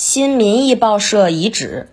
[0.00, 1.88] 新民意报社遗址。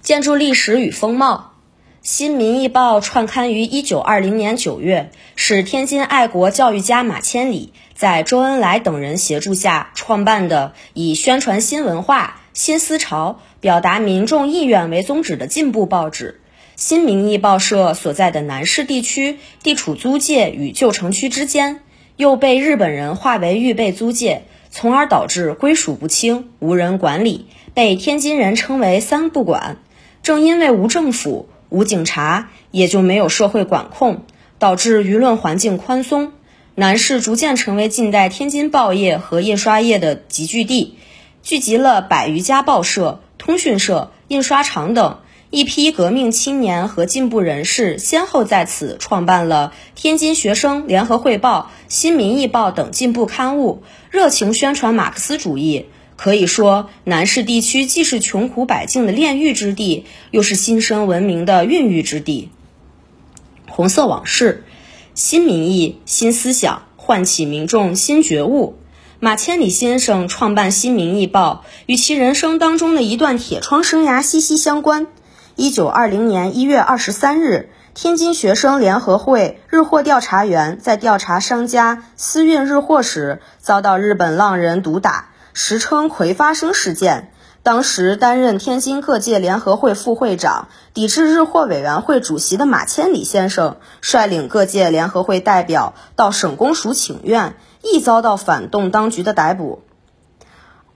[0.00, 1.54] 建筑历史与风貌。
[2.02, 16.40] 新民意报创刊于一九二零年九月，是天津爱国教育家马千里在周恩来等人协助下创办的，以宣传新文化、新思潮、表达民众意愿为宗旨的进步报纸。
[16.76, 21.80] 新民意报社所在的南市地区地处租界与旧城区之间，
[22.14, 24.44] 又被日本人划为预备租界。
[24.70, 29.78] 从而导致归属不清、无人管理，被天津人称为“三不管”。
[30.22, 34.24] 正因为无政府、无警察，也就没有社会管控，
[34.58, 36.32] 导致舆论环境宽松。
[36.74, 40.98] 南市逐渐成为近代天津报业和印刷业的集聚地，
[41.42, 45.18] 聚集了百余家报社、通讯社、印刷厂等。
[45.50, 55.86] 一批革命青年和进步人士先后在此创办了《天津学生联合汇报》《新民意报》等进步刊物，热情宣传马克思主义。
[56.16, 62.50] 可以说，南市地区既是穷苦百姓的炼狱之地，又是新生文明的孕育之地。
[63.70, 64.64] 红色往事，
[65.14, 68.76] 新民意、新思想，唤起民众新觉悟。
[69.18, 75.06] 马千里先生创办《新民意报》，与其人生当中的一段铁窗生涯息息相关。
[75.60, 87.32] 一九二零年一月二十三日，天津学生联合会日货调查员在调查商家私运日货时，遭到日本浪人毒打，时称“葵发生事件”。
[87.64, 99.82] 当时担任天津各界联合会副会长、抵制日货委员会主席的马千里先生，率领各界联合会代表到省公署请愿，亦遭到反动当局的逮捕。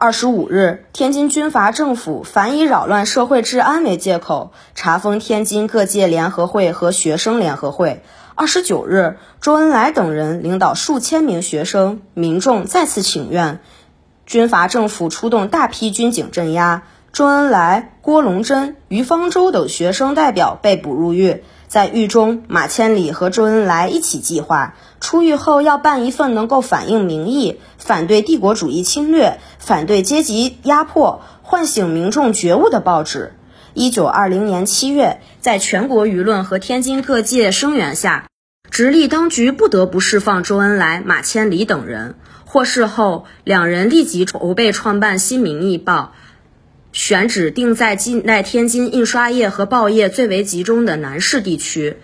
[0.05, 8.03] 二十五日，天津军阀政府反以扰乱社会治安为借口，查封天津各界联合会和学生联合会。
[8.35, 13.61] 二十九日，周恩来等人领导数千名学生、民众再次请愿，
[14.27, 16.83] 军阀政府出动大批军警镇压。
[17.13, 21.45] 周恩来、郭龙珍、于方舟等学生代表被捕入狱。
[21.73, 33.33] 在狱中，马千里和周恩来一起计划出狱后要办一份能够反映民意、反对帝国主义侵略、反对阶级压迫、唤醒民众觉悟的报纸。
[33.73, 38.27] 一九二零年七月，在全国舆论和天津各界声援下，
[38.71, 42.17] 直隶当局不得不释放周恩来、马千里等人。
[42.45, 46.13] 获释后，两人立即筹备创办《新民意报》。
[46.93, 51.97] 选址定在近代天津印刷业和报业最为集中的南市地区，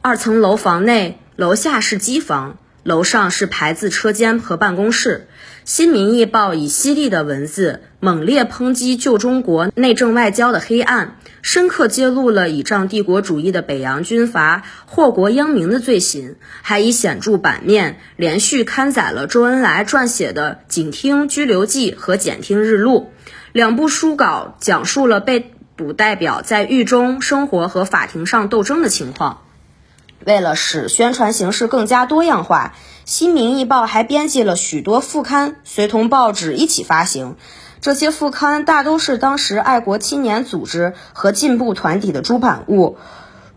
[0.00, 2.56] 二层楼房内，楼下是机房，
[2.88, 5.28] 楼上是排字车间和办公室。
[5.66, 23.10] 新民意报以犀利的文字，猛烈抨击旧中国内政外交的黑暗，深刻揭露了倚仗帝国主义的北洋军阀祸国殃民的罪行，还以显著版面连续刊载了周恩来撰写的《警听拘留记》和《检听日录》。
[23.52, 29.42] 两部书稿讲述了被捕代表在狱中生活和法庭上斗争的情况。
[30.28, 32.74] 为了使宣传形式更加多样化，
[33.06, 37.36] 《新民意报》还编辑了许多副刊，随同报纸一起发行。
[37.80, 42.98] 这些副刊大都是当时爱国青年组织和进步团体的出版物，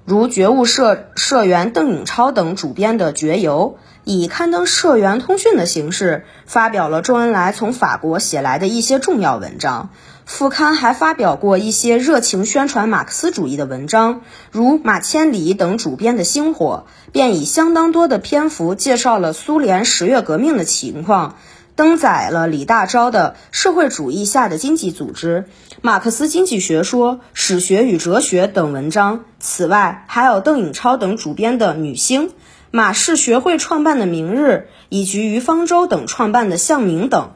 [0.06, 3.78] 如觉悟社社员邓颖超等主编的《觉游》。
[4.04, 9.90] 以刊登社员通讯的形式，发表了周恩来从法国写来的一些重要文章。
[10.26, 21.36] 副刊还发表过一些热情宣传马克思主义的文章，如马千里等主编的《星火》，便以相当多的篇幅介绍了苏联十月革命的情况，
[21.76, 25.46] 登载了李大钊的《社会主义下的经济组织》
[25.82, 29.26] 《马克思经济学说》《史学与哲学》等文章。
[29.40, 32.30] 此外，还有邓颖超等主编的《女星》。
[32.74, 37.34] 马氏学会创办的《明日》，以及于方舟等创办的《向明》等，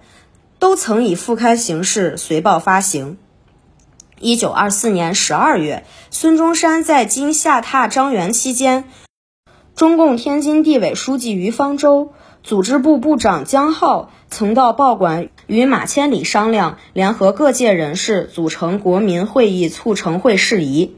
[0.60, 3.18] 都曾以副刊形式随报发行。
[4.18, 8.86] 一九二四年十二月，孙中山在京下榻张园期间，
[9.76, 20.96] 中共天津地委书记于方舟、组织部部长江浩曾到报馆与马千里商量，联合各界人士组成国民会议，促成会事宜。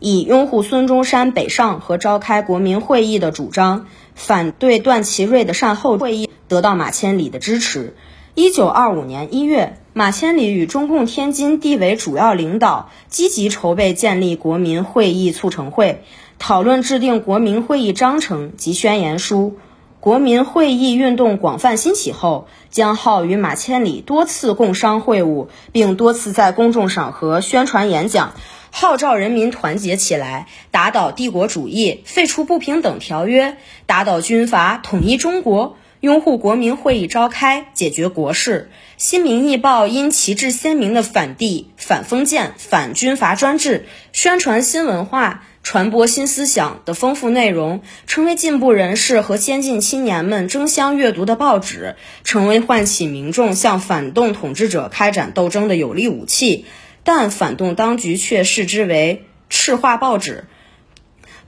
[0.00, 7.94] 以拥护孙中山北上和召开国民会议的主张，反对段祺瑞的善后会议，得到马千里的支持。
[8.34, 16.02] 一九二五年一月，马千里与中共天津地委主要领导积极筹备建立国民会议促成会，
[16.38, 19.58] 讨论制定国民会议章程及宣言书。
[19.98, 28.32] 国民会议运动广泛兴起后，江浩与马千里多次共商会晤，并多次在公众场合宣传演讲。
[28.70, 33.56] 号召人民团结起来，打倒帝国主义，废除不平等条约，
[33.86, 35.76] 打倒军阀，统一中国。
[36.00, 38.70] 拥护国民会议召开，解决国事。
[38.96, 56.64] 新民意报因旗帜鲜明的反帝、反封建、反军阀专制，宣传新文化、传播新思想的丰富内容，成为进步人士和先进青年们争相阅读的报纸，成为唤起民众向反动统治者开展斗争的有力武器。
[57.02, 60.44] 但反动当局却视之为赤化报纸。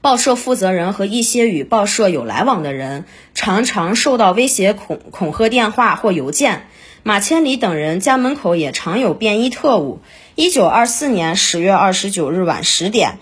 [0.01, 3.05] 报社负责人和一些与报社有来往的人，
[3.35, 6.67] 常常受到威胁、恐恐吓电话或邮件。
[7.05, 10.01] 马千里等人家门口也常有便衣特务。
[10.35, 13.19] 一九二四年十月二十九日晚十点，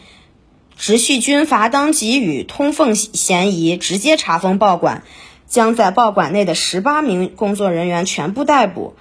[0.76, 5.02] 直系军阀当即与通奉嫌疑，直接查封报馆，
[5.46, 8.94] 将在报馆内的十八名工作人员全部逮捕，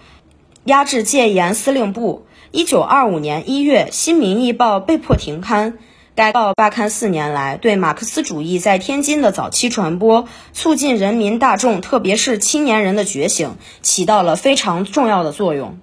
[0.66, 2.26] 押至戒严司令部。
[2.52, 5.78] 一九二五年一月，《新民意报》被迫停刊。
[6.16, 13.52] 该报罢刊四年来，对马克思主义在天津的早期传播，促进人民大众，特别是青年人的觉醒，
[13.84, 15.78] 起到了非常重要的作用。